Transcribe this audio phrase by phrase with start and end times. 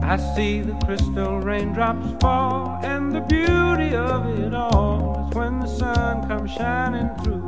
[0.00, 5.66] I see the crystal raindrops fall, and the beauty of it all is when the
[5.66, 7.47] sun comes shining through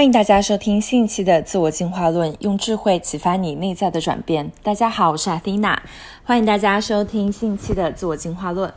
[0.00, 4.50] 欢迎大家收听新一期的自我进化论，用智慧启发你内在的转变。
[4.62, 5.76] 大家好，我是 Athena，
[6.24, 8.72] 欢迎大家收听新一期的自我进化论。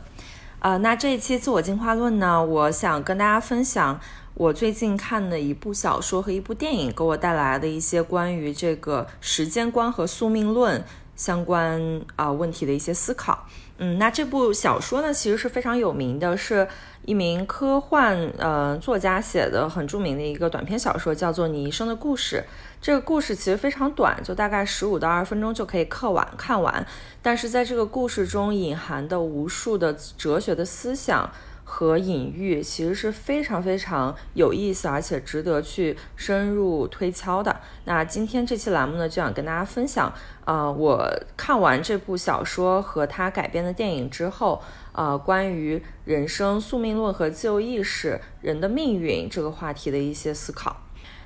[0.58, 3.98] 呃，那这一期自我进化论呢，我想跟大家分享
[4.34, 10.84] 我最近看的一部小说和一部电影给我带来的一些关于这个时间观和宿命论
[11.16, 13.46] 相关啊、问题的一些思考。
[13.78, 16.68] 嗯，那这部小说呢，其实是非常有名的，是
[17.04, 22.42] 一名科幻呃作家写的很著名的一个短篇小说，叫做《你一生的故事》。
[22.80, 26.86] 这个故事其实非常短，就大概十五到二十分钟就可以看完看完。
[27.22, 31.30] 但是在这个故事中隐含的无数的哲学的思想
[31.62, 37.58] 和隐喻，其实是非常非常有意思，而且值得去深入推敲的。
[37.84, 40.12] 那今天这期栏目呢，就想跟大家分享，
[40.44, 44.62] 呃，我看完这部小说和它改编的电影之后，
[44.94, 50.76] 呃，关于人生宿命论和自由意识、人的命运这个话题的一些思考。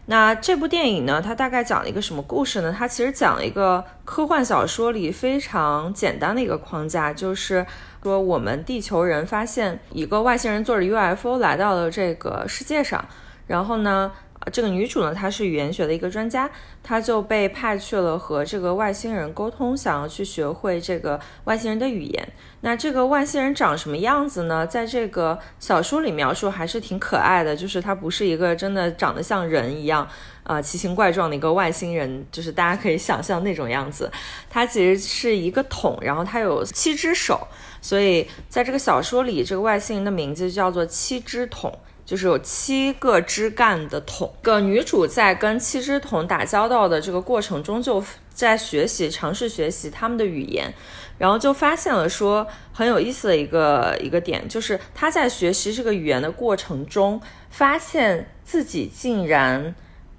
[0.06, 2.74] 那这部电影呢，它大概讲了一个什么故事呢？
[2.76, 7.66] 它其实讲了一个科幻小说里非常简单的一个框架，就是
[8.02, 13.04] 说我们地球人发现一个外星人坐着 UFO 来到了这个世界上，
[13.46, 14.10] 然后呢，
[14.52, 16.50] 这个女主呢，她是语言学的一个专家，
[16.82, 22.28] 她就被派去了和这个外星人沟通，想要去学会这个外星人的语言。
[22.60, 24.66] 那这个外星人长什么样子呢？
[24.66, 30.08] 在这个小说里描述还是挺可爱的，就是他不是一个真的长得像人一样，
[30.42, 34.10] 啊、奇形怪状的一个外星人，就是大家可以想象那种样子。
[34.48, 37.46] 它其实是一个桶，然后它有七只手，
[37.80, 41.76] 所以在这个小说里，这个外星人的名字叫做七只桶。
[42.08, 44.32] 就是有七个枝干的桶。
[44.40, 48.02] 个女主在跟七只桶打交道的这个过程中，就
[48.32, 50.72] 在学习，尝试学习他们的语言，
[51.18, 57.20] 然后就发现了说很有意思的一个一个点，就是她在学习这个语言的过程中，
[57.50, 59.74] 发现自己竟然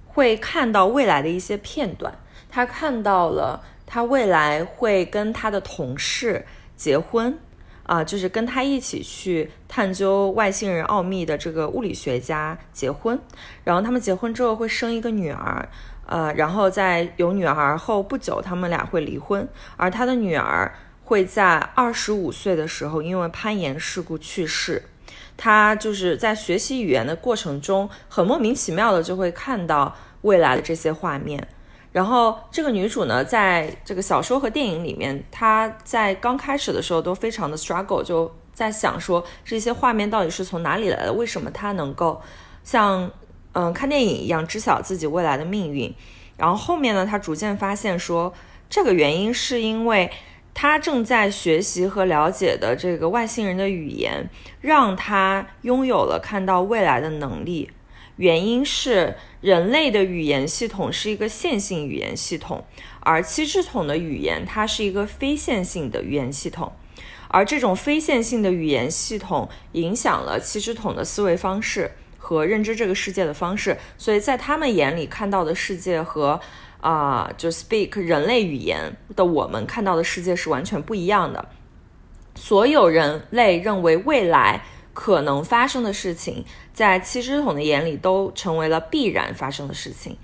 [0.06, 2.14] 会看到未来的一些片段。
[2.52, 6.46] 她看到了她未来会跟她的同事
[6.76, 7.40] 结婚，
[7.90, 13.20] 啊，就是跟他一起去探究外星人奥秘的这个物理学家结婚，
[13.64, 15.68] 然后他们结婚之后会生一个女儿，
[16.06, 20.72] 呃，然后在有女儿后不久，他们俩会离婚，而他的女儿
[21.04, 24.84] 会在二十五岁的时候因为攀岩事故去世。
[25.36, 31.48] 他就是在学习语言的过程中，很莫名其妙的就会看到未来的这些画面。
[31.92, 41.12] 然后这个女主呢，在这个小说和电影里面，她在刚开始的时候都非常的 struggle，就在想说这些画面到底是从哪里来的？
[41.12, 42.22] 为什么她能够
[42.64, 43.10] 像
[43.54, 45.94] 嗯看电影一样知晓自己未来的命运？
[46.38, 48.32] 然后后面呢，她逐渐发现说，
[48.70, 50.12] 这个原因是因为
[50.54, 54.30] 她正在学习和了解的这个外星人的语言，
[54.62, 57.72] 让她拥有了看到未来的能力。
[58.18, 62.66] 原因是人类的语言系统是一个线性语言系统，
[63.00, 66.72] 而七智统的语言它是一个非线性的语言系统，
[67.30, 76.40] 而这种非线性的语言系统影响了七智统的思维方式和认知这个世界的方式，所以在他们眼里看到的世界和
[76.82, 81.50] 啊、就 speak 人类语言的我们看到的世界是完全不一样的。
[82.36, 84.64] 所有人类认为未来
[85.00, 86.44] 可能发生的事情，
[86.74, 90.18] 在七只桶的眼里都成为了必然发生的事情。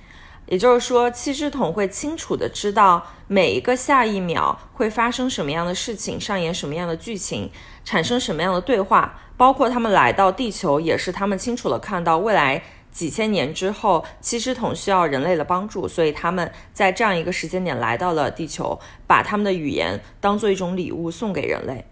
[0.48, 7.50] 也就是说，七只桶会清楚的知道每一个下一秒会发生什么样的事情，上演什么样的剧情，
[7.86, 12.62] 产生什么样的对话，包括他们来到地球，也是他们清楚的看到未来
[12.92, 21.86] 几千年之后，七只桶需要人类的帮助，所以他们在这样一个时间点来到了地球，把他们的语言当做一种礼物送给人类，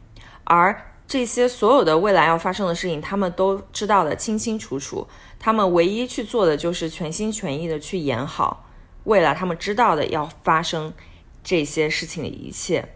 [0.44, 0.90] 而。
[1.14, 5.08] 这些所有的未来要发生的事情，他们都知道的清清楚楚。
[5.40, 8.68] 他们唯一去做的就是全心全意的去演好
[9.04, 10.92] 未来他们知道的要发生
[11.44, 12.96] 这些事情的一切。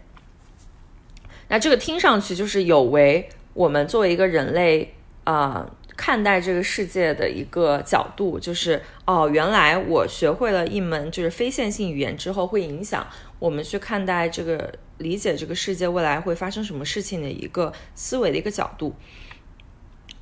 [1.46, 13.04] 那这个听上去就是有违我们作为一个人类啊、看待这个世界的一个角度，就是哦，原来我学会了一门就是非线性语言之后，会影响
[13.40, 18.94] 我们去看待这个理解这个世界未来会发生什么事情的一个思维的一个角度。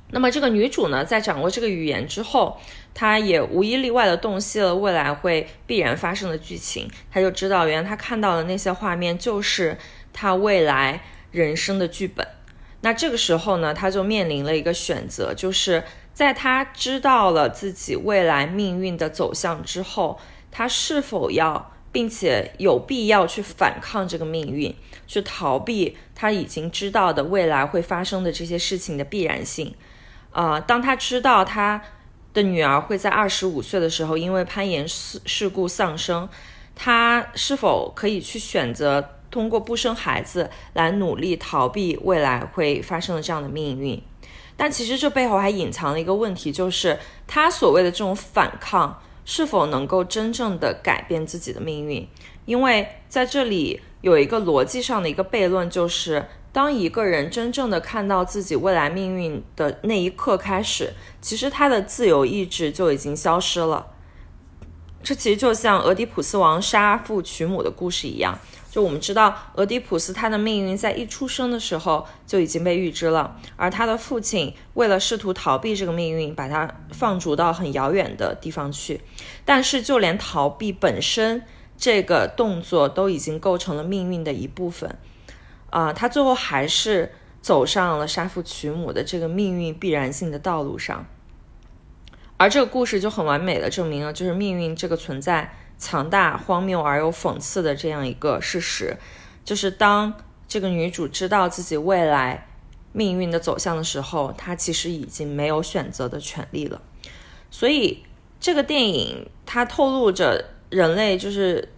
[0.09, 2.57] 那么这个女主呢，在掌握这个语言之后，
[2.95, 6.89] 她也无一例外的洞悉了未来会必然发生的剧情。
[7.11, 9.77] 她就知道，原来她看到的那些画面就是
[10.11, 12.27] 她未来人生的剧本。
[12.87, 20.17] 那这个时候呢，他就面临了一个选择，就是在他知道了自己未来命运的走向之后，
[20.51, 24.73] 他是否要，并且有必要去反抗这个命运，
[25.05, 29.75] 去逃避他已经知道的未来会发生的这些事情的必然性。
[30.31, 31.81] 啊、当他知道他
[32.33, 36.29] 的女儿会在二十五岁的时候因为攀岩事事故丧生，
[36.73, 44.01] 他是否可以去选择通过不生孩子来努力逃避未来会发生的这样的命运？
[44.55, 46.97] 但其实这背后还隐藏了一个问题，就是
[47.27, 52.07] 他所谓的这种反抗是否能够真正的改变自己的命运？
[52.45, 63.87] 因为在这里有一个逻辑上的一个悖论，就是当一个人真正的看到自己未来命运的那一刻开始，其实他的自由意志就已经消失了。
[65.03, 68.37] 这其实就像俄狄浦斯王杀父娶母的故事一样，
[68.77, 79.01] 就我们知道俄狄浦斯他的命运在一出生的时候就已经被预知了，而他的父亲为了试图逃避这个命运，把他放逐到很遥远的地方去。
[79.43, 81.41] 但是就连逃避本身
[81.75, 84.95] 这个动作都已经构成了命运的一部分，
[85.71, 91.03] 啊、他最后还是走上了杀父娶母的这个命运必然性的道路上。
[92.37, 98.97] 而这个故事就很完美的证明了，就是命运这个存在强大、荒谬而又讽刺的这样一个事实。
[99.43, 100.13] 就是当
[100.47, 102.47] 这个女主知道自己未来
[102.91, 106.81] 命运的走向的时候，她其实已经没有选择的权利了。
[107.49, 108.03] 所以
[108.39, 111.69] 这个电影它透露着人类就是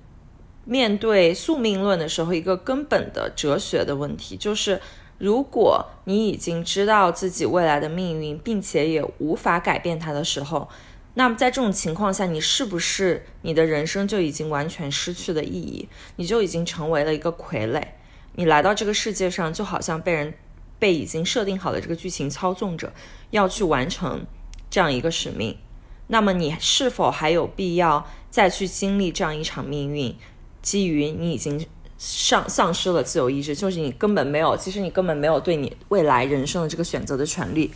[0.66, 4.82] 面对宿命论的时候一个根本的哲学的问题，就是
[5.18, 10.68] 如果你已经知道自己未来的命运，并且也无法改变它的时候，
[11.20, 15.90] 那么在这种情况下，你是不是你的人生就已经完全失去了意义？
[16.16, 17.84] 你就已经成为了一个傀儡？
[18.36, 20.34] 你来到这个世界上，就好像被人
[20.80, 22.94] 被已经设定好的这个剧情操纵着，
[23.32, 24.26] 要去完成
[24.70, 25.58] 这样一个使命。
[26.08, 30.16] 那么你是否还有必要再去经历这样一场命运？
[30.62, 31.68] 基于你已经
[31.98, 37.72] 丧丧失了自由意志，就是你根本没有，其实你根本没有对你未来人生的这个选择的权利。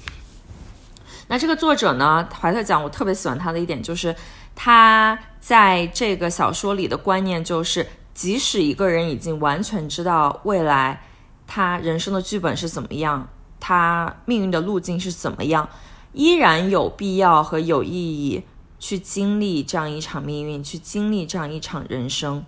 [1.27, 4.15] 那这个作者呢，怀特讲，我特别喜欢他的一点就是，
[4.53, 11.01] 他在这个小说里的观念就是，即使一个人已经完全知道未来
[11.47, 13.27] 他人生的剧本是怎么样，
[13.59, 15.67] 他命运的路径是怎么样，
[16.11, 18.43] 依然有必要和有意义
[18.77, 22.45] 去经历这样一场命运，去经历这样一场人生。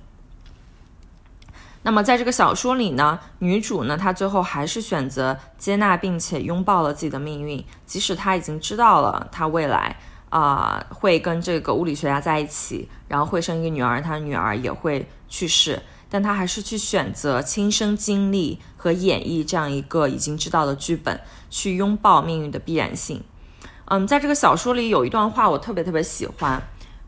[1.85, 9.95] 那么在这个小说里呢，女主呢，她最后还是选择接纳并且拥抱了自己的命运，即使她已经知道了她未来
[10.31, 23.23] 啊、会跟这个物理学家在一起，然后会生一个女儿，她女儿也会去世，但她还是去选择亲身经历和演绎这样一个已经知道的剧本，去拥抱命运的必然性。
[23.85, 26.59] 嗯，在这个小说里有一段话我特别特别喜欢，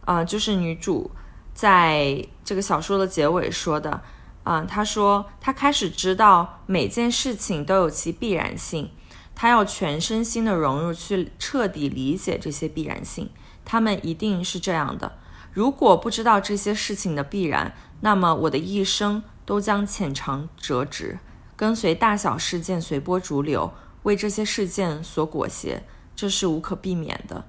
[0.06, 1.10] 啊、就是女主
[1.56, 4.00] 在这个小说的结尾说的。
[4.48, 8.90] 啊、他说他开始知道每件事情都有其必然性，
[9.36, 13.30] 他要全身心的融入去彻底理解这些必然性，
[13.66, 15.18] 他们一定是这样的。
[15.52, 21.20] 如果不知道这些事情的必然，那么我的一生都将浅尝辄止，
[21.58, 23.74] 跟随大小事件随波逐流，
[24.04, 25.84] 为这些事件所裹挟，
[26.16, 27.44] 这是无可避免的。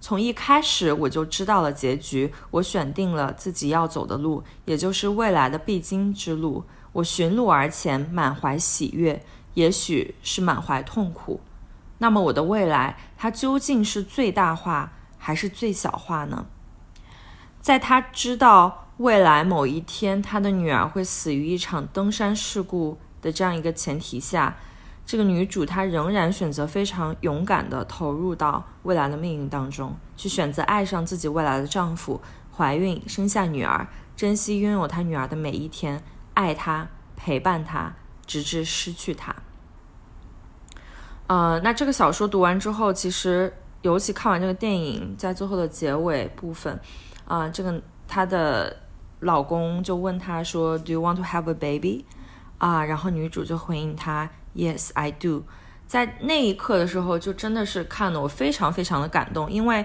[0.00, 6.64] 从一开始我就知道了结局，我选定了自己要走的路，也就是未来的必经之路。
[6.92, 9.24] 我寻路而前，满怀喜悦，
[9.54, 11.40] 也许是满怀痛苦。
[11.98, 16.46] 那么我的未来，它究竟是最大化还是最小化呢？
[17.60, 24.56] 在他知道未来某一天他的女儿会死于一场登山事故的这样一个前提下，
[25.08, 32.20] 这个女主她仍然选择非常勇敢的投入到未来的命运当中，去选择爱上自己未来的丈夫，
[32.54, 36.86] 怀孕生下女儿，珍惜拥有她女儿的每一天，爱她，
[37.16, 37.94] 陪伴她，
[38.26, 39.34] 直至失去她。
[41.26, 43.50] 呃，那这个小说读完之后，其实
[43.80, 46.78] 尤其看完这个电影，在最后的结尾部分，
[47.24, 48.76] 啊、这个她的
[49.20, 52.04] 老公就问她说，Do you want to have a baby？
[52.58, 55.44] 啊，然后女主就回应他，Yes, I do。
[55.86, 59.84] 在那一刻的时候，就真的是看得我非常非常的感动，因为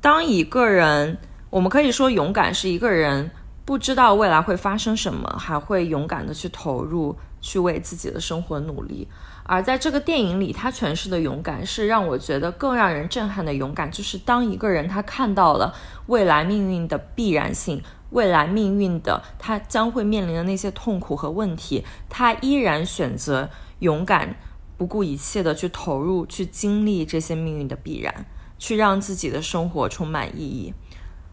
[0.00, 1.16] 当一个人，
[1.48, 3.30] 我们可以说勇敢是一个人
[3.64, 9.08] 不知道未来会发生什么，还会勇敢的去投入，去为自己的生活努力。
[9.44, 15.74] 而在这个电影里，他诠释的勇敢是让我觉得更让人震撼的勇敢，就是当一个人他看到了
[16.06, 23.48] 未来命运的必然性，未来命运的他将会面临的那些痛苦和问题，他依然选择
[23.82, 24.34] 勇敢、
[24.78, 28.24] 不顾一切的去投入、去经历这些命运的必然，
[28.58, 30.72] 去让自己的生活充满意义。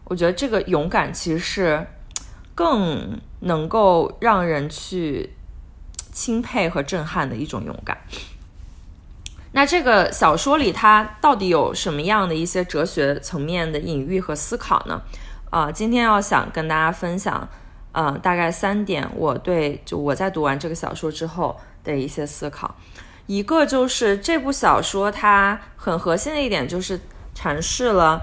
[0.04, 1.86] 我觉得这个勇敢其实是
[2.54, 5.34] 更能够让人去
[6.12, 7.96] 钦佩和震撼的一种勇敢。
[9.52, 15.02] 那这个小说里，它到底有什么样的一些哲学层面的隐喻和思考呢？
[15.50, 17.48] 啊、今天要想跟大家分享，
[17.90, 21.58] 呃，大概三点我对就我在读完这个小说之后
[21.90, 22.76] 的一些思考。
[23.26, 27.00] 一个就是这部小说它很核心的一点就是
[27.34, 28.20] 阐释了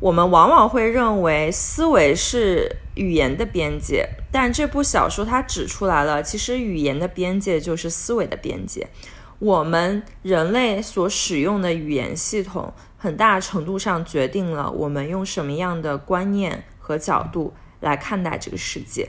[0.00, 8.88] 我们往往会认为思维是语言的边界，但这部小说它指出来了，其实语言的边界就是思维的边界。
[9.40, 19.08] 我们人类所使用的语言系统，很大程度上决定了我们用什么样的观念和角度来看待这个世界。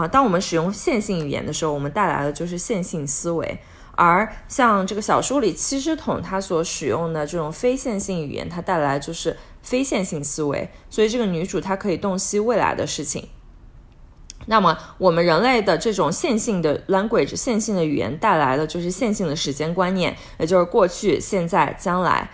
[0.00, 3.58] 啊、当我们使用线性语言的时候，我们带来的就是线性思维。
[3.92, 10.68] 而像这个小说里七只桶它所使用的这种非线性语言，它带来就是非线性思维。
[10.90, 13.28] 所以这个女主她可以洞悉未来的事情。
[14.46, 22.28] 那么我们人类的这种线性的 language 线性的语言带来的就是线性的时间观念，也就是过去、现在、将来。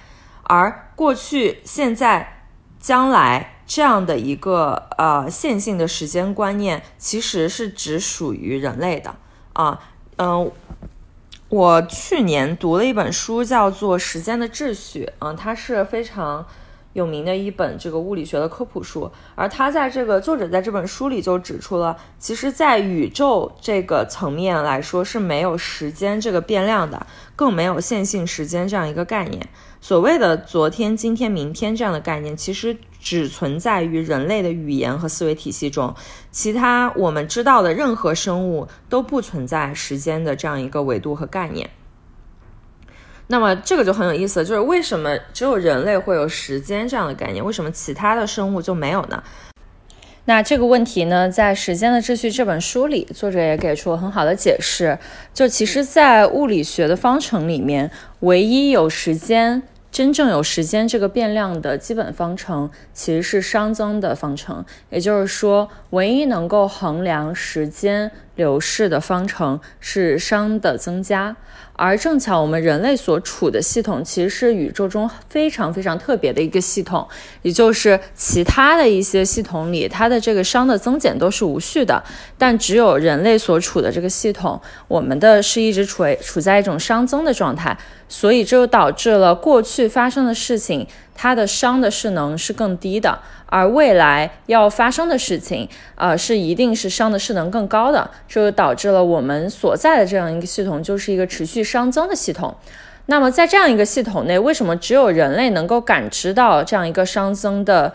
[0.44, 2.39] 而过去、现在、
[2.80, 9.14] 将来这样的一个呃线性的时间观念，其实是只属于人类的
[9.52, 9.78] 啊。
[10.16, 10.50] 嗯、
[11.48, 16.46] 我去年读了一本书，叫做《时间的秩序》，嗯，它是非常
[16.92, 19.10] 有名的一本这个物理学的科普书。
[19.34, 27.06] 而他在这个作者在这本书里就指出了，其实，在宇宙这个层面来说是没有时间这个变量的，
[27.36, 29.48] 更没有线性时间这样一个概念。
[29.80, 35.94] 所谓的昨天、今天、明天这样的概念，其实只存在于人类的语言和思维体系中，
[36.30, 41.70] 其他我们知道的任何生物都不存在时间的这样一个维度和概念。
[43.32, 49.22] 那么这个就很有意思，就是为什么只有人类会有时间这样的概念，为什么其他的生物就没有呢？
[50.24, 54.98] 那这个问题呢，在《时间的秩序》这本书里，作者也给出了很好的解释。
[55.32, 57.88] 就其实，在物理学的方程里面，
[58.20, 64.64] 唯一有时间、真正有时间这个变量的基本方程，其实是熵增的方程。
[64.90, 71.36] 也就是说，唯一能够衡量时间流逝的方程是熵的增加。
[71.74, 77.06] 而正巧我们人类所处的系统其实是宇宙中非常非常特别的一个系统，
[77.40, 82.02] 也就是其他的一些系统里，它的这个熵的增减都是无序的，
[82.36, 87.74] 但只有人类所处的这个系统，我们的是一直处为处在一种熵增的状态，
[88.08, 93.18] 所以这就导致了过去发生的事情，它的熵的势能是更低的。
[93.46, 102.54] 而未来要发生的事情，呃，是一定是熵的势能更高的，这就导致了我们所在的这样一个系统就是一个持续熵增的系统。
[103.06, 107.92] 那么在这样一个系统内，为什么只有人类能够感知到这样一个熵增的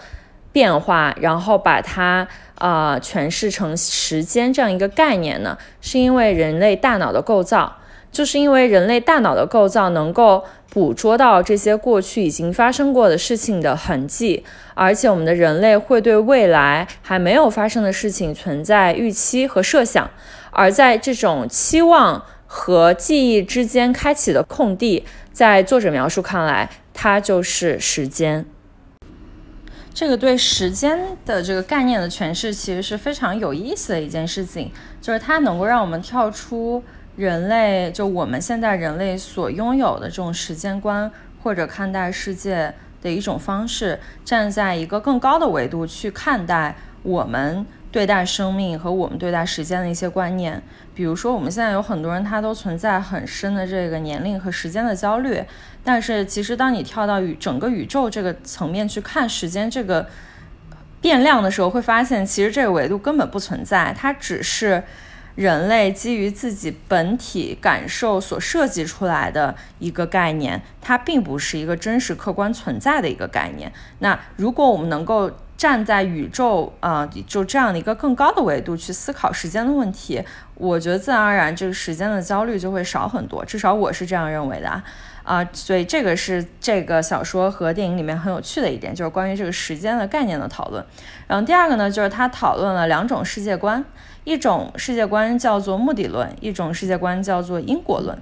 [0.51, 5.57] 变化，然后把它啊、呃诠释成时间这样一个概念呢？
[5.79, 7.77] 是因为人类大脑的构造，
[8.15, 14.41] 就是因为人类大脑的构造能够捕捉到这些过去已经发生过的事情的痕迹，
[14.73, 20.09] 而且我们的人类会对未来还没有发生的事情存在预期和设想，
[20.51, 25.03] 而在这种期望和记忆之间开启的空地，
[25.33, 28.45] 在作者描述看来，它就是时间。
[29.93, 36.81] 这个对时间的这个概念的诠释，其实是非常有意思的一件事情，就是它能够让我们跳出
[37.15, 41.09] 人类，就我们现在人类所拥有的这种时间观
[41.41, 50.61] 或者看待世界的一种方式，站在一个更高的维度去看待我们对待生命和我们对待时间的一些观念。
[50.93, 55.43] 比如说，我们现在有很多人他都存在很深的这个年龄和时间的焦虑，
[55.83, 60.07] 但是其实当你跳到宇整个宇宙这个层面去看时间这个
[60.99, 64.83] 变量的时候，会发现其实这个维度根本不存在，它只是
[65.35, 73.71] 人类基于自己本体感受所设计出来的一个概念，它并不是一个真实客观存在的一个概念。
[73.99, 80.21] 那如果我们能够站在宇宙啊、就这样的一个更高的维度去思考时间的问题，
[80.55, 84.83] 我觉得自然而然这个时间的焦虑就会少很多，至少我是这样认为的啊。
[85.23, 90.85] 啊、所以这个是这个小说和电影里面很有趣的一点，就是关于这个时间的概念的讨论。
[91.25, 93.83] 然后第二个呢，就是他讨论了两种世界观，
[94.25, 98.17] 一种世界观叫做目的论，一种世界观叫做因果论。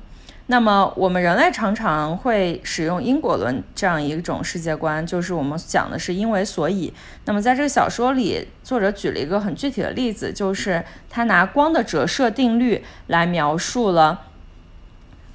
[0.47, 6.93] 那么我们人类常常会使用因果论这样一种世界观，就是我们讲的是因为所以。
[7.23, 14.23] 那么在这个小说里，作者举了一个很具体的例子，就是他拿光的折射定律来描述了。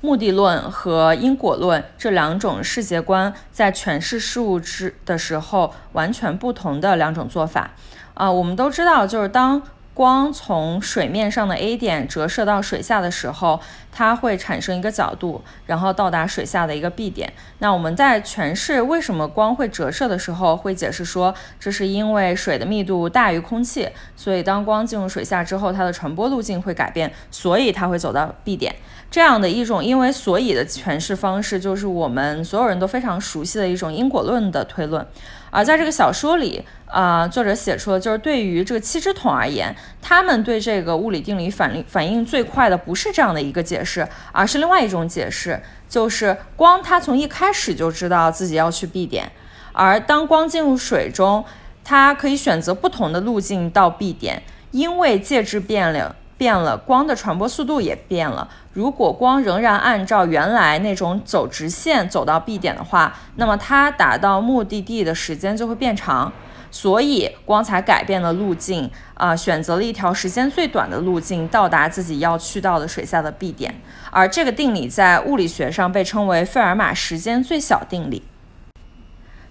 [0.03, 7.71] 目的论和因果论这两种世界观在诠释事物之的时候完全不同的两种做法。
[8.15, 9.63] 啊、我们都知道，就是当
[9.99, 17.33] 光从水面上的 A 点折射到水下的时候，它会产生一个角度，然后到达水下的一个 B 点。
[17.59, 28.73] 那我们在诠释为什么光会折射的时候，会解释说，这是因为水的密度大于空气，所以当光进入水下之后，它的传播路径会改变，所以它会走到 B 点。
[29.11, 35.05] 这样的一种因为所以的诠释方式，就是我们所有人都非常熟悉的一种因果论的推论。
[35.51, 49.31] 而在这个小说里，啊、作者写出了就是对于这个七只桶而言，他们对这个物理定理反应反应最快的不是这样的一个解释，而是另外一种解释，就是光它从一开始就知道自己要去 B 点，
[49.73, 51.45] 而当光进入水中，
[51.85, 56.17] 它可以选择不同的路径到 B 点，因为介质变了。
[56.39, 58.49] 变了，光的传播速度也变了。
[58.79, 66.33] 如果光仍然按照原来那种走直线走到 B 点的话，那么它达到目的地的时间就会变长。
[66.71, 73.75] 所以光才改变了路径啊、选择了一条时间最短的路径到达自己要去到的水下的 B 点。
[74.13, 78.23] 而这个定理在物理学上被称为费尔马时间最小定理。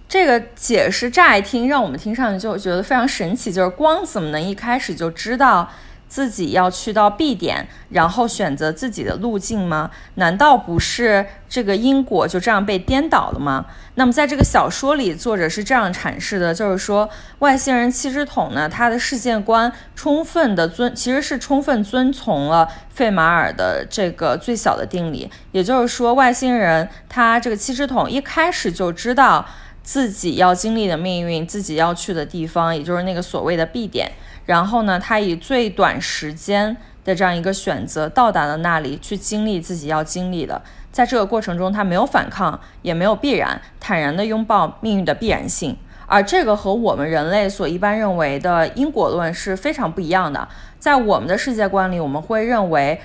[0.08, 5.68] 这个解释乍一听，让我们听上去就觉得非常神奇，就是光怎么能一开始就知道
[6.08, 9.90] 自己要去到 B 点，然后选择自己的路径吗？
[10.14, 13.66] 难道不是这个因果就这样被颠倒了吗？
[13.94, 17.08] 那么在这个小说里，作者是这样阐释的，就是说
[17.40, 29.46] 外星人七只桶呢，他的世界观充分的遵，其实是充分遵从了费马尔的这个最小的定理，也就是说，外星人他这个七只桶一开始就知道。
[29.80, 34.12] 自己要经历的命运，自己要去的地方，也就是那个所谓的 B 点。
[34.48, 40.62] 然后呢，他以最短时间的这样一个选择到达了那里，去经历自己要经历的。
[40.90, 45.76] 在这个过程中，他没有反抗，也没有必然，坦然地拥抱命运的必然性。
[46.06, 50.48] 而这个和我们人类所一般认为的因果论是非常不一样的。
[50.78, 52.98] 在我们的世界观里，我们会认为。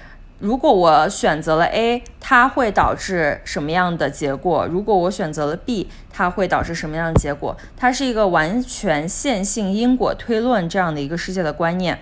[0.44, 4.68] 如果我选择了 A，它会导致什么样的结果？
[4.68, 7.56] 如果我选择了 B，它会导致什么样的结果？
[7.78, 11.98] 它是一个完全线性因果推论这样的一个世界的观念。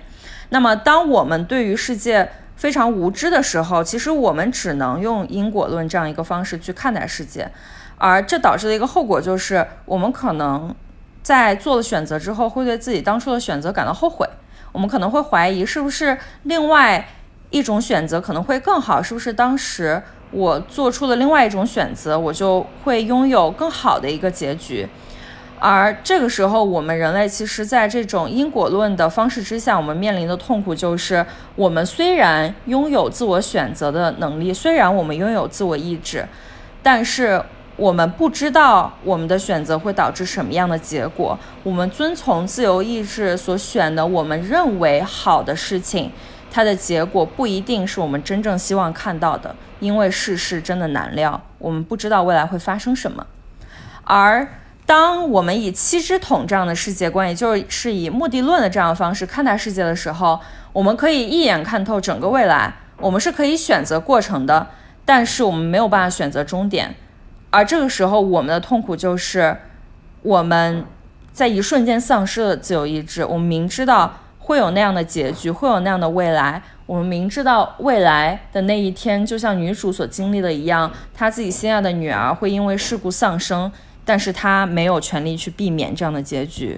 [0.50, 7.48] 那么，当我们对于世界非常无知的时候，其实我们只能用因果论这样一个方式去看待世界，
[8.00, 10.74] 而这导致的一个后果就是，我们可能
[11.22, 14.28] 在做了选择之后，会对自己当初的选择感到后悔。
[14.72, 17.08] 我们可能会怀疑，是不是另外。
[17.52, 19.32] 一种选择可能会更好，是不是？
[19.32, 24.88] 当时我做出了另外一种选择，我就会拥有更好的一个结局。
[25.60, 31.24] 而这个时候，我们人类其实在这种因果论的方式之下，我们面临的痛苦就是：
[31.56, 36.26] 我们虽然拥有自我选择的能力，虽然我们拥有自我意志，
[36.82, 37.40] 但是
[37.76, 41.38] 我们不知道我们的选择会导致什么样的结果。
[41.62, 46.12] 我们遵从自由意志所选的我们认为好的事情。
[46.54, 53.26] 它的结果不一定是我们真正希望看到的，因为世事真的难料，我们不知道未来会发生什么。
[54.04, 54.46] 而
[54.86, 60.38] 当我们以七只桶这样的世界观，也就是以目的论的这样的方式看待世界的时候，
[60.74, 64.68] 我们可以一眼看透整个未来，我们是可以选择过程的，
[65.06, 66.94] 但是我们没有办法选择终点。
[67.50, 69.56] 而这个时候，我们的痛苦就是
[70.24, 70.84] 我们
[71.32, 74.14] 在一瞬间丧失了自由意志，我们明知道。
[74.52, 76.62] 会有那样的结局，会有那样的未来。
[76.86, 83.72] 我们明知道未来的那一天，就像女主所经历的一样，她自己心爱的女儿会因为事故丧生，
[84.04, 86.78] 但是她没有权利去避免这样的结局。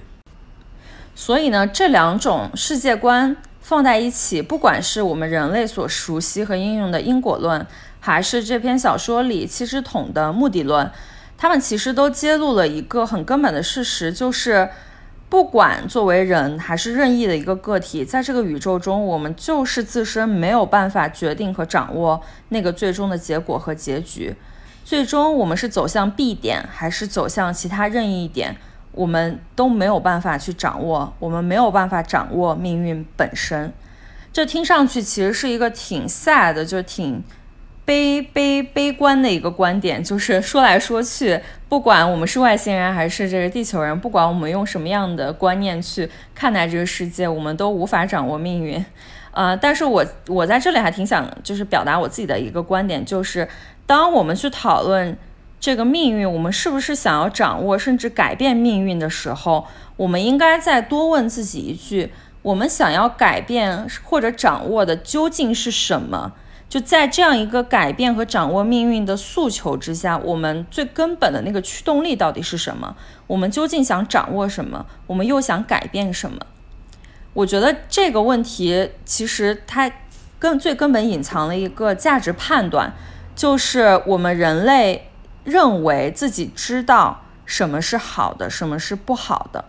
[1.16, 7.66] 所以呢，这两种世界观放在一起，不管是我们人类所熟悉和应用的因果论，
[8.00, 10.92] 还是这篇小说里七只桶的目的论，
[11.36, 14.70] 他们其实都揭露了一个很根本的事实，就是。
[15.34, 24.36] 不管作为人还是任意的一个个体，在这个宇宙中，我们就是自身没有办法决定和掌握那个最终的结果和结局。
[24.86, 28.56] 最终，我们是走向 B 点，还是走向其他任意一点，
[28.92, 31.12] 我们都没有办法去掌握。
[31.18, 33.74] 我们没有办法掌握命运本身。
[34.32, 37.24] 这听上去其实是一个挺 sad，就挺。
[37.86, 48.84] 悲悲悲观的一个观点，就是说来说去，不管我们是外星人还是这个地球人，不管我们用什么样的观念去看待这个世界，我们都无法掌握命运。
[49.32, 53.48] 呃，但是我我在这里还挺想就是表达我自己的一个观点，就是
[53.86, 55.18] 当我们去讨论
[55.60, 59.68] 这个命运，我们是不是想要掌握甚至改变命运的时候，
[59.98, 66.34] 我们应该再多问自己一句：我们想要改变或者掌握的究竟是什么？
[66.74, 72.96] 就在这样一个改变和掌握命运的诉求之下，我们最根本的那个驱动力到底是什么？
[73.28, 74.84] 我们究竟想掌握什么？
[75.06, 76.40] 我们又想改变什么？
[77.34, 79.92] 我觉得这个问题其实它
[80.40, 82.92] 根最根本隐藏了一个价值判断，
[83.36, 85.12] 就是我们人类
[85.44, 89.66] 认为自己知道什么是好的，什么是不好的。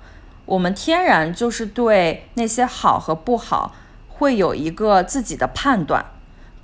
[0.47, 3.75] 我们天然就是对那些好和不好
[4.09, 6.07] 会有一个自己的判断。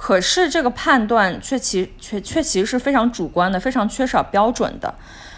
[0.03, 4.95] 可是这个判断却其却却其实是非常主观的，非常缺少标准的。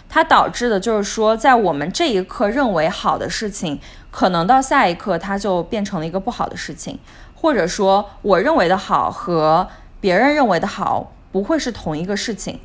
[0.08, 3.80] 它导致的就是说，在我们这一刻认为好的事情，
[4.12, 6.96] 可能到下一刻它就变成了一个不好的事情，
[7.34, 9.68] 或者说我认为的好和
[10.00, 12.60] 别人认为的好不会是同一个事情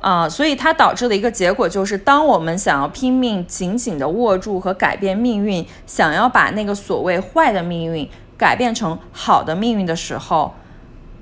[0.00, 0.26] 啊。
[0.26, 10.54] 所以它导致的一个结果就是，当我们想要拼命紧紧地握住和改变命运，想要把那个所谓坏的命运改变成好的命运的时候，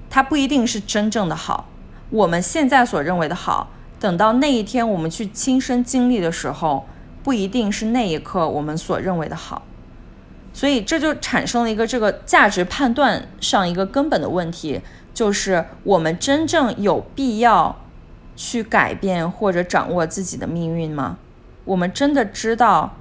[0.08, 1.68] 它不一定是真正的好，
[2.10, 6.86] 我们现在所认为的好，等到那一天我们去亲身经历的时候，
[7.22, 9.62] 不一定是那一刻我们所认为的好，
[10.52, 14.80] 所以这就产生了一个这个价值判断上一个根本的问题，
[15.12, 17.76] 就是我们真正有必要
[18.36, 21.18] 去改变或者掌握自己的命运吗？
[21.64, 22.96] 我们真的知道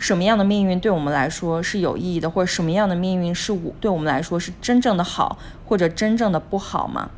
[0.00, 5.38] 什么样的命运对我们来说是有意义的，或者什么样的命运是我对我们来说是真正的好？
[5.66, 7.10] 或者真正的不好吗？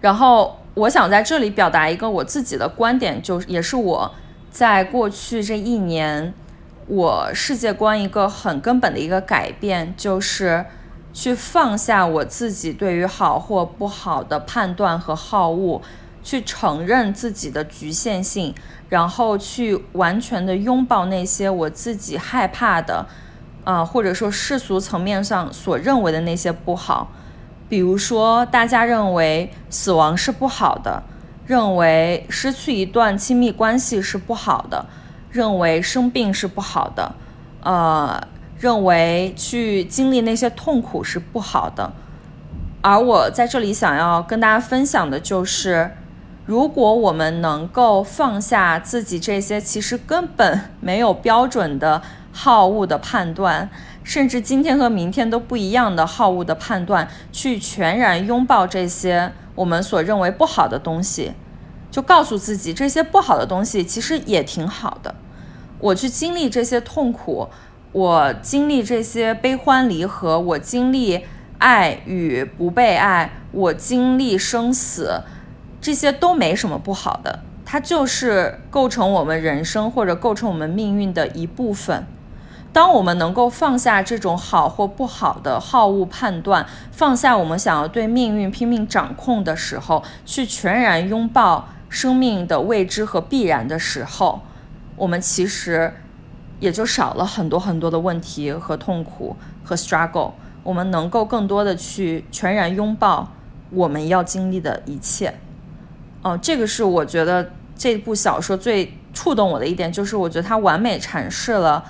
[0.00, 4.14] 然后我想在这里表达一个我自己的观点，就也是我
[4.50, 6.32] 在过去这一年
[6.86, 10.64] 我世界观一个很根本的一个改变，就是
[11.12, 15.82] 去放下我自己对于好或不好的判断和好恶，
[16.26, 18.52] 去承认自己的局限性，
[18.88, 23.06] 然后去完全的拥抱那些我自己害怕的。
[23.62, 27.10] 啊，或者说世俗层面上所认为的那些不好，
[27.68, 31.02] 比如说大家认为死亡是不好的，
[31.44, 34.86] 认为失去一段亲密关系是不好的，
[35.32, 37.12] 认为生病是不好的，
[37.64, 38.22] 呃，
[38.56, 41.92] 认为去经历那些痛苦是不好的。
[42.82, 45.90] 而我在这里想要跟大家分享的就是，
[46.46, 52.00] 如果我们能够放下自己这些其实根本没有标准的。
[52.38, 53.70] 好恶的判断，
[54.04, 61.32] 甚至今天和明天都不一样的好恶的判断，去全然拥抱这些我们所认为不好的东西，
[61.90, 65.14] 就告诉自己这些不好的东西其实也挺好的。
[65.78, 67.48] 我去经历这些痛苦，
[67.92, 71.24] 我经历这些悲欢离合，我经历
[71.56, 75.22] 爱与不被爱，我经历生死，
[75.86, 82.04] 这些都没什么不好的，它就是构成我们人生或者构成我们命运的一部分。
[82.72, 94.40] 当我们能够放下这种好或不好的好恶判断，放下我们想要对命运拼命掌控的时候，去全然拥抱生命的未知和必然的时候，
[94.96, 95.94] 我们其实
[96.58, 100.32] 也就少了很多很多的问题和痛苦和 struggle。
[100.64, 103.28] 我们能够更多的去全然拥抱
[103.70, 105.32] 我们要经历的一切。
[106.26, 111.84] 哦，这个是我觉得这部小说最触动我的一点，就是我觉得它完美阐释了。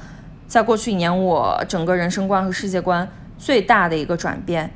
[0.46, 4.70] 在过去一年，我整个人生观和世界观最大的一个转变，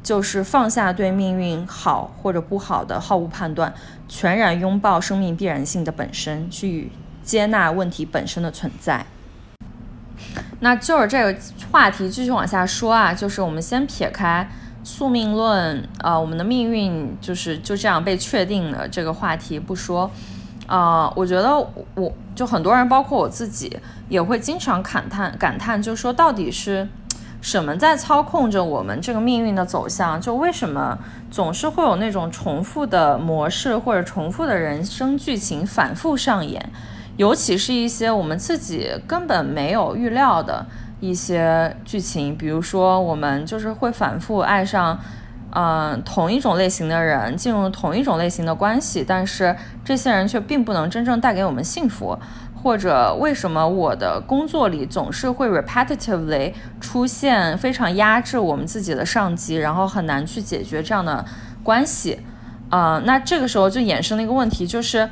[0.00, 3.74] 就是放下对命运好或者不好的好恶判断，
[4.06, 6.92] 全然拥抱生命必然性的本身，去
[7.24, 9.04] 接纳问题本身的存在。
[10.60, 11.36] 那就是这个
[11.72, 14.48] 话题继续往下说啊，就是我们先撇开
[14.82, 20.10] 宿命论，呃，我们的命运就是就这样被确定的这个话题不说。
[20.66, 21.58] 啊，我觉得
[21.96, 23.76] 我就很多人，包括我自己，
[24.08, 26.86] 也会经常感叹感叹，就说到底是
[27.40, 30.20] 什么在操控着我们这个命运的走向？
[30.20, 30.96] 就为什么
[31.28, 36.70] 总是会有那种重复的模式或者重复的人生剧情反复上演？
[37.16, 40.64] 尤其是一些我们自己根本没有预料的
[41.00, 44.98] 一些剧情，比如说我们就是会反复爱上，
[45.50, 52.18] 嗯、同一种类型的人，进入同一种类型的关系，但是这些人却并不能真正带给我们幸福。
[52.62, 61.24] 或者为什么我的工作里总是会 repetitively 出现非常压制我们自己的上级，然后很难去解决这样的
[61.62, 62.20] 关系？
[62.68, 65.08] 啊、那这个时候就衍生了一个问题，就是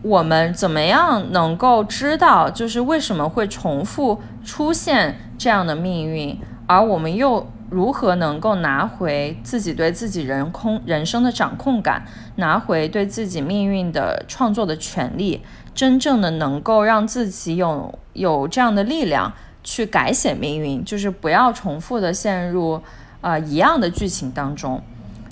[0.00, 12.06] 我们怎么样能够知道，就是为什么会重复出现这样的命运，而我们又如何能够拿回自己对自己人空人生的掌控感，
[12.36, 15.42] 拿回对自己命运的创作的权利，
[15.74, 19.30] 真正的能够让自己有有这样的力量
[19.62, 22.80] 去改写命运，就是不要重复的陷入
[23.20, 24.82] 呃一样的剧情当中。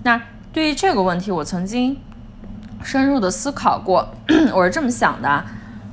[0.05, 0.21] 那
[0.53, 1.97] 对于这个问题，我曾经
[2.83, 4.11] 深入的思考过，
[4.53, 5.43] 我是这么想的，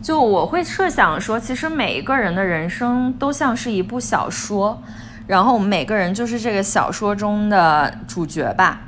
[0.04, 4.84] 就我会设想说，其实每一个人的人生都像是一部小说，
[5.28, 8.82] 然后我们每个人就是这个小说中的主角吧。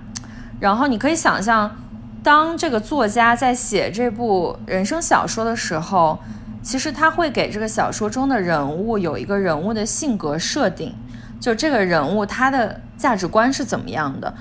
[0.60, 1.74] 然后你可以想象，
[2.22, 6.20] 当这个作家在写这部人生小说的时候，
[6.62, 10.94] 其实他会给这个小说中的人物有一个人物的性格设定，
[11.40, 14.34] 就这个人物他的价值观是怎么样的。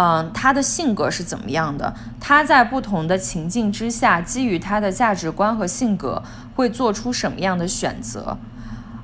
[0.00, 1.92] 嗯，他的性格是怎么样的？
[2.20, 6.22] 他在不同的情境之下，基于他的价值观和性格，
[6.54, 8.38] 会做出什么样的选择？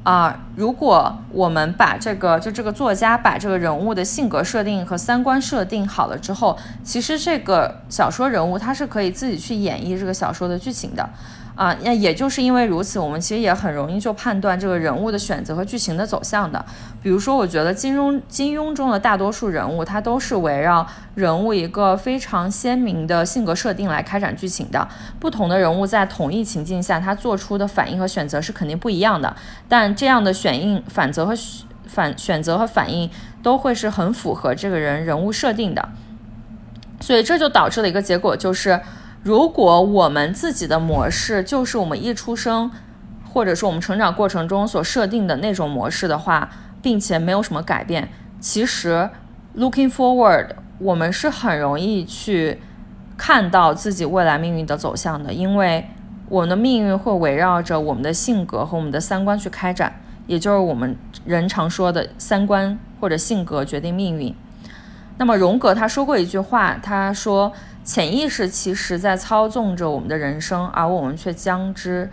[0.04, 11.08] 啊、如果我们把这个就这个作家把这个人物的性格设定和三观设定好了之后，其实这个小说人物他是可以自己去演绎这个小说的剧情的。
[11.54, 16.64] 啊，那也就是因为如此，我们其实也很容易就判断这个人物的选择和剧情的走向的。
[17.00, 24.88] 比如说，我觉得金庸金庸中的大多数人物，他都是围绕人物一个非常鲜明的性格设定来开展剧情的。
[25.20, 29.36] 不同的人物在同一情境下，他做出的反应和选择是肯定不一样的。
[29.68, 31.32] 但这样的选应反择和
[31.86, 33.08] 反选择和反应
[33.44, 35.88] 都会是很符合这个人人物设定的。
[37.00, 38.80] 所以这就导致了一个结果，就是
[39.24, 42.70] 如果我们自己的模式就是我们一出生，
[43.32, 46.50] 或者说我们成长过程中所设定的那种模式的话，
[46.82, 49.08] 并且没有什么改变，其实
[49.56, 52.60] looking forward，我们是很容易去
[53.16, 55.88] 看到自己未来命运的走向的，因为
[56.28, 64.34] 我们的命运会围绕着我们的性格和我们的三观去开展，也就是我们人常说的三观或者性格决定命运。
[65.16, 67.52] 那么荣格他说过一句话，他说
[67.84, 72.10] 潜意识其实在操纵着我们的人生，而我们却将之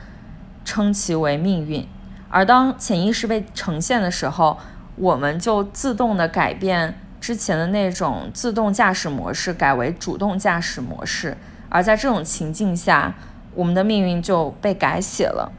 [0.65, 1.87] 称其为命运。
[2.29, 4.57] 而当潜意识被呈现的时候，
[4.97, 11.37] 我们就自动的改变之前的那种自动驾驶模式，改为主动驾驶模式。
[11.69, 13.15] 而在这种情境下，
[13.55, 15.51] 我们的命运就被改写了。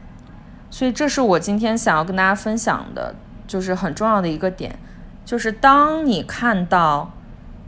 [0.69, 3.15] 所以，这是我今天想要跟大家分享的，
[3.47, 4.77] 就是很重要的一个点，
[5.25, 7.11] 就是当你看到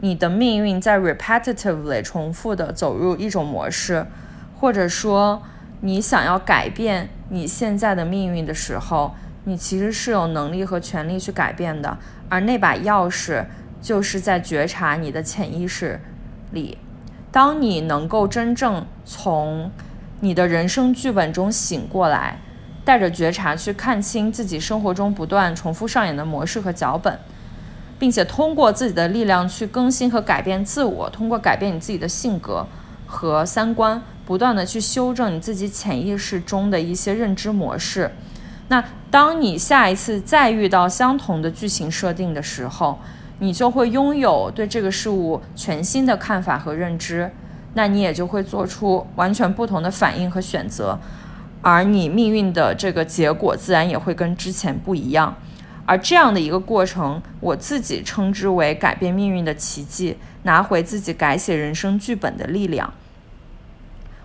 [0.00, 4.06] 你的命运在 repetitively 重复的走入一种模式，
[4.58, 5.42] 或者说
[5.80, 11.96] 你想要改变你现在的命运的时候，你其实是有能力和权利去改变的，
[12.28, 13.44] 而那把钥匙
[13.80, 16.00] 就是在觉察你的潜意识
[16.52, 16.78] 里。
[17.30, 19.70] 当你能够真正从
[20.20, 22.38] 你的人生剧本中醒过来，
[22.84, 27.18] 带着觉察去看清自己生活中不断重复上演的模式和脚本，
[27.98, 32.66] 并且通过自己的力量去更新和改变自我，通过改变你自己的性格
[33.06, 38.12] 和三观，不断的去修正你自己潜意识中的一些认知模式。
[38.68, 42.98] 那当你下一次再遇到相同的剧情设定的时候，
[43.38, 47.30] 你就会拥有对这个事物全新的看法和认知，
[47.74, 50.98] 那你也就会做出完全不同的反应和选择，
[51.62, 55.36] 而你命运的这个结果自然也会跟之前不一样。
[55.86, 62.92] 而这样的一个过程，我自己称之为改变命运的奇迹，拿回自己改写人生剧本的力量。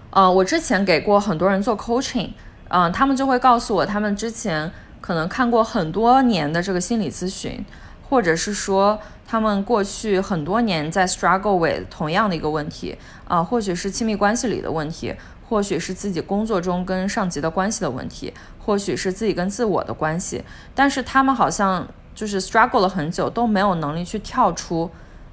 [0.10, 2.32] 呃，我之前给过很多人做 coaching，
[2.68, 4.70] 嗯、他们就会告诉我，他们之前
[5.00, 7.64] 可能看过很多年的这个心理咨询，
[8.10, 12.98] 或者是说他们过去很多年在 struggle with 同样的一个问题，
[13.28, 15.14] 啊、或许是亲密关系里的问题，
[15.52, 20.42] 或许是自己工作中跟上级的关系的问题，或许是自己跟自我的关系，
[20.74, 21.86] 但是他们好像
[22.16, 24.90] 就是 struggle 了很久，都没有能力去跳出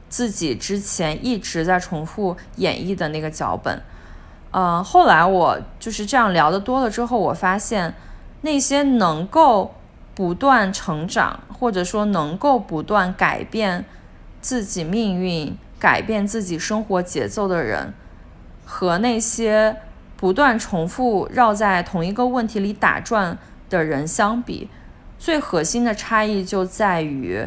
[0.09, 3.81] 自己之前一直在重复演绎的那个脚本。
[4.51, 7.95] 嗯，后来我就是这样聊的多了之后，我发现
[8.41, 9.77] 那些能够
[10.17, 13.85] 不断成长，或者说能够不断改变
[14.41, 17.95] 自己命运、改变自己生活节奏的人，
[18.67, 19.77] 和那些
[20.19, 23.39] 不断重复绕在同一个问题里打转
[23.71, 24.69] 的人相比，
[25.17, 27.47] 最核心的差异就在于，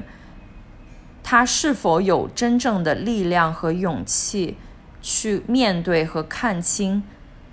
[1.21, 4.55] 他是否有真正的力量和勇气
[5.01, 7.03] 去面对和看清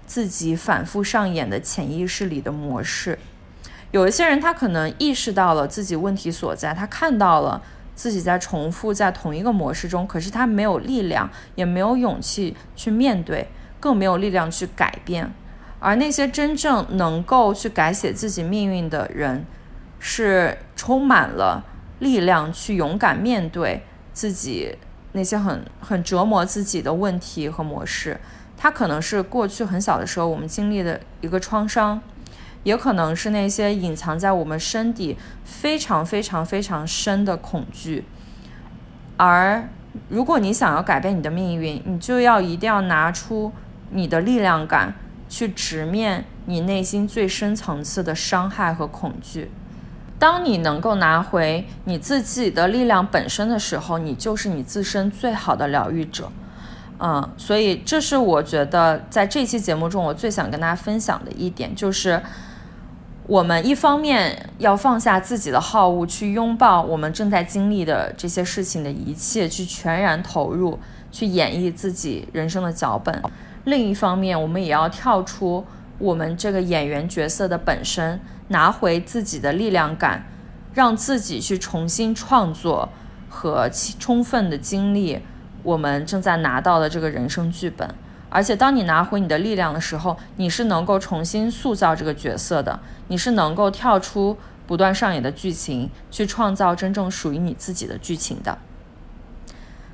[0.06, 3.18] 自己反复上演的潜意识里的模式。
[3.90, 7.60] 有一些人，他可能意识到了自己问题所在，他看到了
[7.96, 13.48] 自己在重复在同一个模式中，可是他没有力量，也没有勇气去面对。
[13.80, 15.32] 更没有力量去改变，
[15.78, 19.44] 而那些真正能够去改写自己命运的人，
[19.98, 21.64] 是充满了
[22.00, 24.76] 力量去勇敢面对自己
[25.12, 28.20] 那些很很折磨自己的问题和模式。
[28.56, 32.00] 它可能是过去很小的时候我们经历的一个创伤，
[32.64, 38.04] 也可能是那些隐藏在我们身底非常非常非常深的恐惧。
[39.16, 39.68] 而
[40.08, 43.52] 如果你想要改变你的命运，你就要一定要拿出。
[43.90, 44.94] 你的力量感
[45.28, 49.50] 去直面你内心最深层次的伤害和恐惧。
[50.18, 56.30] 当你能够拿回你自己的力量本身的时候，你就是你自身最好的疗愈者。
[56.98, 62.20] 嗯，所以这是我觉得在这期节目中我最想跟大家分享的一点，就是
[63.28, 70.80] 我们一方面要放下自己的好恶，去拥抱我们正在经历的这些事情的一切，去全然投入，
[71.12, 73.22] 去演绎自己人生的脚本。
[73.68, 75.64] 另一方面，我们也要跳出
[75.98, 80.24] 我们这个演员角色的本身，拿回自己的力量感，
[80.72, 82.88] 让自己去重新创作
[83.28, 85.20] 和充分的经历
[85.62, 87.94] 我们正在拿到的这个人生剧本。
[88.30, 98.56] 而且，当你拿回你的力量的时候，你是能够重新塑造这个角色的，你是能够跳出不断上演的剧情，去创造真正属于你自己的剧情的。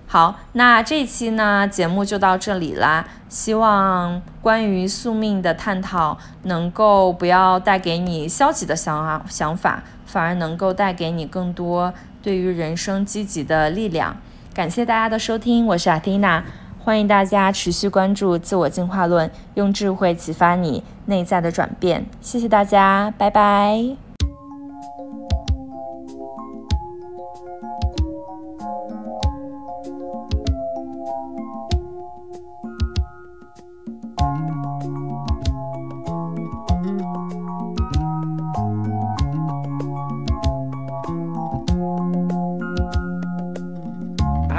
[0.06, 3.04] 好，那这期呢节目就到这里啦。
[3.28, 14.16] 希望关于宿命的探讨能够不要带给你消极的想想法，反而能够带给你更多对于人生积极的力量。
[14.54, 16.44] 感谢大家的收听，我是阿蒂娜，
[16.84, 22.06] 欢迎大家持续关注《自我进化论》，用智慧启发你内在的转变。
[22.20, 24.03] 谢谢大家，拜拜。